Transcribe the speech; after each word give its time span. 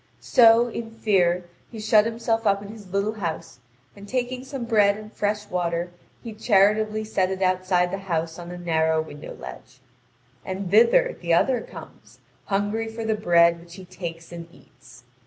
So, 0.19 0.67
in 0.67 0.89
fear, 0.89 1.45
he 1.69 1.79
shut 1.79 2.05
himself 2.05 2.47
up 2.47 2.63
in 2.63 2.69
his 2.69 2.89
little 2.91 3.13
house, 3.13 3.59
and 3.95 4.07
taking 4.09 4.43
some 4.43 4.65
bread 4.65 4.97
and 4.97 5.13
fresh 5.13 5.47
water, 5.47 5.91
he 6.23 6.33
charitably 6.33 7.03
set 7.03 7.29
it 7.29 7.43
outside 7.43 7.91
the 7.91 7.99
house 7.99 8.39
on 8.39 8.49
a 8.49 8.57
narrow 8.57 8.99
window 8.99 9.35
ledge. 9.35 9.79
And 10.43 10.71
thither 10.71 11.15
the 11.21 11.35
other 11.35 11.61
comes, 11.61 12.17
hungry 12.45 12.87
for 12.87 13.05
the 13.05 13.13
bread 13.13 13.59
which 13.59 13.75
he 13.75 13.85
takes 13.85 14.31
and 14.31 14.47
eats. 14.51 15.03